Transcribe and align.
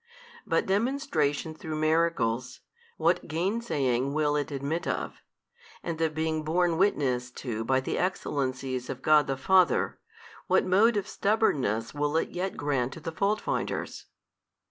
But 0.47 0.65
demonstration 0.65 1.53
through 1.53 1.75
miracles, 1.75 2.61
what 2.97 3.27
gainsaying 3.27 4.15
will 4.15 4.35
it 4.35 4.49
admit 4.49 4.87
of; 4.87 5.21
and 5.83 5.99
the 5.99 6.09
being 6.09 6.41
borne 6.43 6.79
witness 6.79 7.29
to 7.33 7.63
by 7.63 7.81
the 7.81 7.99
Excellencies 7.99 8.89
of 8.89 9.03
God 9.03 9.27
the 9.27 9.37
Father, 9.37 9.99
what 10.47 10.65
mode 10.65 10.97
of 10.97 11.07
stubbornness 11.07 11.93
will 11.93 12.17
it 12.17 12.29
yet 12.31 12.57
grant 12.57 12.93
to 12.93 12.99
the 12.99 13.11
faultfinders? 13.11 14.05